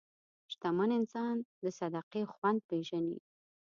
[0.51, 3.17] شتمن انسان د صدقې خوند پېژني.